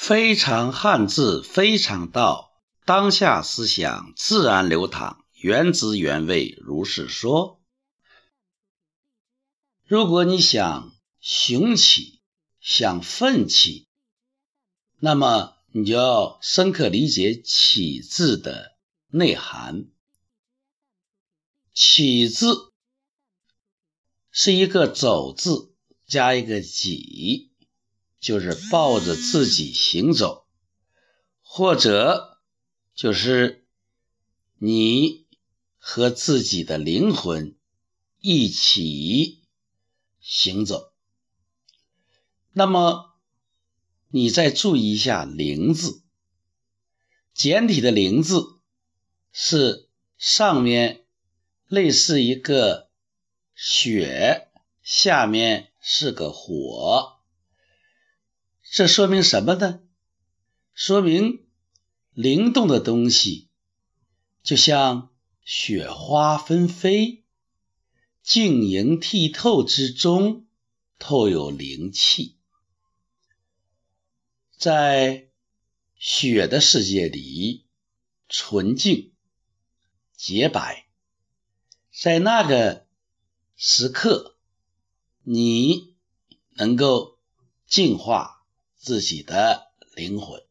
[0.00, 2.52] 非常汉字，非常道。
[2.86, 7.60] 当下思想自然流淌，原汁原味，如是说。
[9.84, 12.22] 如果你想雄起，
[12.60, 13.88] 想奋起，
[15.00, 18.76] 那么你就要深刻理解“起”字的
[19.08, 19.88] 内涵。
[21.74, 22.72] “起”字
[24.30, 25.74] 是一个走字
[26.06, 27.46] 加一个己。
[28.20, 30.46] 就是抱着自己行走，
[31.42, 32.38] 或者
[32.94, 33.64] 就是
[34.56, 35.26] 你
[35.76, 37.56] 和自己的灵魂
[38.20, 39.42] 一起
[40.20, 40.92] 行走。
[42.52, 43.14] 那么，
[44.08, 46.02] 你再注意一下“灵”字，
[47.32, 48.58] 简体的“灵”字
[49.30, 51.04] 是上面
[51.68, 52.90] 类似一个
[53.54, 54.48] 雪，
[54.82, 57.17] 下面是个火。
[58.70, 59.80] 这说明什么呢？
[60.74, 61.46] 说明
[62.12, 63.48] 灵动的东西
[64.42, 65.10] 就像
[65.42, 67.24] 雪花纷飞，
[68.22, 70.46] 晶莹剔透之中
[70.98, 72.36] 透有灵气。
[74.56, 75.28] 在
[75.96, 77.64] 雪的世界里，
[78.28, 79.12] 纯净
[80.14, 80.86] 洁白，
[81.90, 82.86] 在那个
[83.56, 84.36] 时刻，
[85.22, 85.94] 你
[86.50, 87.18] 能够
[87.66, 88.37] 净化。
[88.78, 90.46] 自己的灵魂，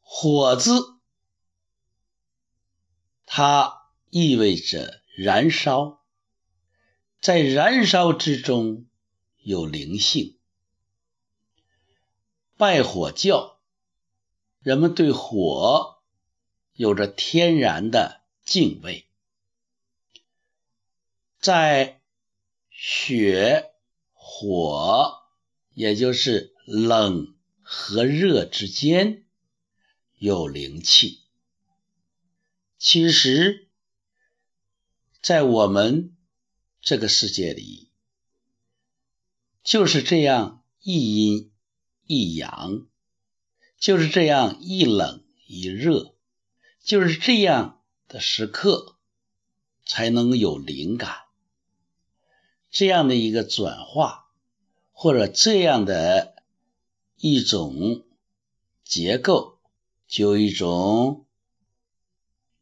[0.00, 1.00] 火字，
[3.24, 6.04] 它意味着燃烧，
[7.20, 8.86] 在燃烧之中
[9.38, 10.38] 有灵性。
[12.58, 13.58] 拜火教，
[14.60, 16.02] 人们对火
[16.74, 19.08] 有着天然的敬畏，
[21.40, 22.02] 在
[22.70, 23.74] 血
[24.12, 25.23] 火。
[25.74, 29.24] 也就是冷和热之间
[30.16, 31.20] 有灵气。
[32.78, 33.68] 其实，
[35.20, 36.14] 在我们
[36.80, 37.88] 这个世界里，
[39.62, 41.50] 就是这样一阴
[42.06, 42.86] 一阳，
[43.78, 46.14] 就是这样一冷一热，
[46.82, 48.96] 就是这样的时刻
[49.86, 51.22] 才能有灵感，
[52.70, 54.23] 这样的一个转化。
[54.96, 56.36] 或者这样的
[57.16, 58.04] 一种
[58.84, 59.58] 结构，
[60.06, 61.26] 就一种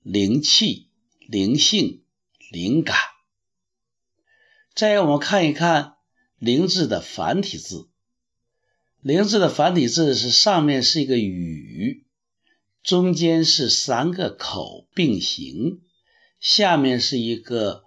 [0.01, 0.89] 灵气、
[1.21, 2.03] 灵性、
[2.51, 2.97] 灵感。
[4.75, 5.97] 再让我们看一看
[6.41, 7.91] “灵”字的繁体字
[9.03, 12.07] ，“灵”字的繁体字是上面是一个“雨”，
[12.83, 15.83] 中间是三个口并行，
[16.41, 17.85] 下面是一个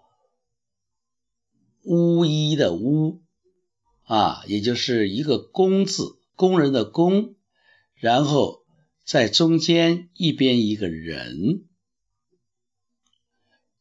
[1.83, 3.23] “巫医”的“巫”。
[4.05, 7.33] 啊，也就是一个“工”字，工人的“工”，
[7.95, 8.63] 然后
[9.03, 11.67] 在中间一边一个人。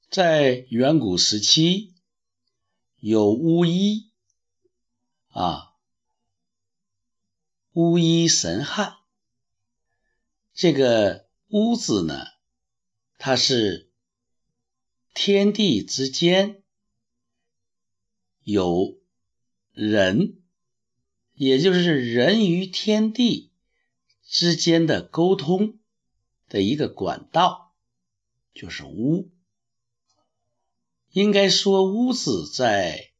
[0.08, 1.92] 在远古时期，
[3.00, 4.10] 有巫医，
[5.28, 5.74] 啊，
[7.74, 8.96] 巫医神汉。
[10.54, 12.24] 这个“巫”字呢，
[13.18, 13.90] 它是
[15.12, 16.62] 天地之间
[18.42, 19.03] 有。
[19.74, 20.40] 人，
[21.32, 23.50] 也就是人与天地
[24.22, 25.80] 之间的沟通
[26.48, 27.74] 的一个管道，
[28.54, 29.32] 就是巫。
[31.10, 33.10] 应该说，巫子在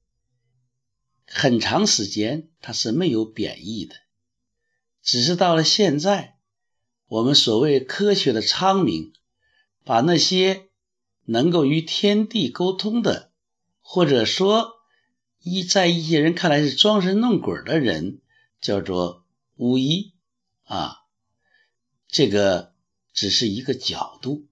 [1.26, 3.96] 很长时间它是没有贬义的，
[5.02, 6.38] 只是到了现在，
[7.06, 9.12] 我们所谓科学的昌明，
[9.82, 10.68] 把那些
[11.24, 13.32] 能够与天地沟通的，
[13.80, 14.73] 或者说。
[15.44, 18.22] 一在一些人看来是装神弄鬼的人，
[18.62, 20.14] 叫做巫医
[20.64, 21.02] 啊。
[22.08, 22.72] 这个
[23.12, 24.46] 只是一个角度。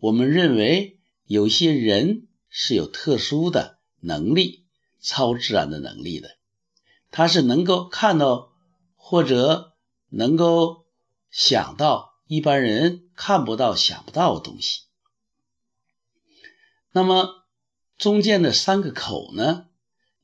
[0.00, 4.64] 我们认为有些人是有特殊的能力、
[5.00, 6.36] 超自然的能力的，
[7.12, 8.52] 他是能够看到
[8.96, 9.74] 或者
[10.08, 10.86] 能够
[11.30, 14.82] 想到一般人看不到、想不到的东西。
[16.90, 17.44] 那么
[17.96, 19.68] 中间的三个口呢？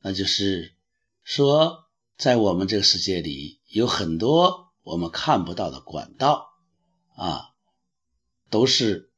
[0.04, 0.74] 那就是
[1.22, 6.54] 说，在我们这个世界里，有很多我们看不到的管道
[7.14, 7.54] 啊，
[8.50, 9.12] 都是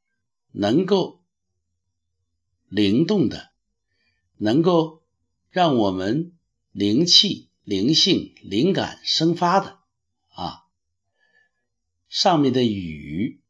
[0.52, 1.22] 能够
[2.68, 3.50] 灵动的，
[4.36, 5.02] 能够
[5.48, 6.36] 让我们
[6.70, 9.78] 灵气、灵性、灵感生发的
[10.34, 10.64] 啊。
[12.10, 13.40] 上面的雨，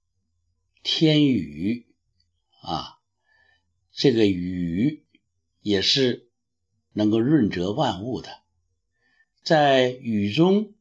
[0.84, 1.92] 天雨
[2.60, 3.00] 啊，
[3.90, 5.04] 这个雨
[5.60, 6.31] 也是。
[6.94, 8.41] 能够润泽万物的，
[9.43, 10.73] 在雨中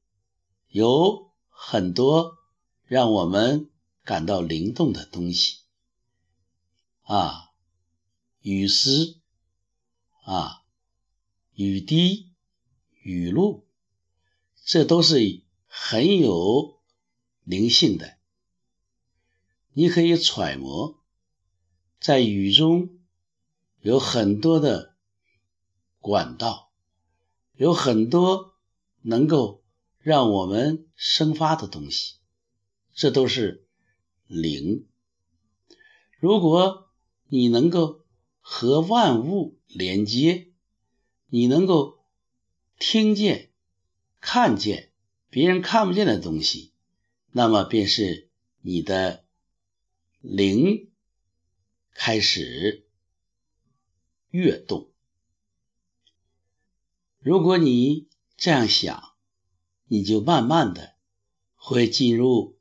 [0.69, 2.37] 有很多
[2.85, 3.69] 让我们
[4.05, 5.57] 感到灵动的东西。
[7.01, 7.51] 啊，
[8.39, 9.19] 雨丝。
[10.25, 10.63] 啊，
[11.53, 12.31] 雨滴、
[13.01, 13.65] 雨露，
[14.63, 16.79] 这都是很有
[17.43, 18.15] 灵性的。
[19.73, 21.03] 你可以揣摩，
[21.99, 23.01] 在雨中
[23.81, 24.92] 有很多的
[26.03, 26.69] 管道，
[27.55, 28.55] 有很多
[29.01, 29.63] 能够
[29.99, 32.15] 让我们生发的东西，
[32.93, 33.65] 这都是
[34.27, 34.85] 灵。
[36.19, 36.91] 如果
[37.27, 38.03] 你能够
[38.41, 40.49] 和万物连接，
[41.27, 42.03] 你能够
[42.77, 43.51] 听见、
[44.19, 44.91] 看见
[45.29, 46.73] 别人看不见的东西，
[47.31, 48.29] 那么便是
[48.61, 49.23] 你的。
[50.25, 50.89] 灵
[51.91, 52.87] 开始
[54.29, 54.92] 跃动。
[57.23, 59.13] 如果你这样想，
[59.87, 60.95] 你就慢慢的
[61.55, 62.57] 会进入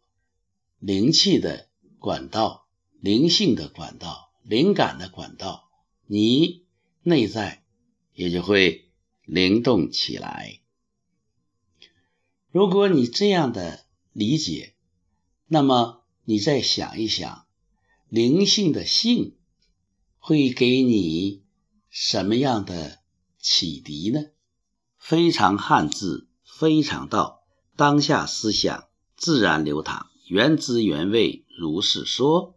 [0.79, 1.69] 灵气的
[1.99, 2.69] 管道、
[3.01, 5.69] 灵性的管道、灵感的管道，
[6.07, 6.65] 你
[7.03, 7.65] 内在
[8.15, 8.89] 也就会
[9.25, 10.61] 灵动起来。
[12.53, 14.77] 如果你这样的理解，
[15.49, 17.47] 那么你再想一想。
[18.09, 19.37] 灵性的性
[20.19, 21.43] 会给你
[21.91, 23.01] 什么样的
[23.41, 24.27] 启迪呢？
[25.03, 27.43] 非常汉字，非常道，
[27.77, 28.85] 当下思想
[29.17, 32.55] 自然流淌，原汁原味，如是说。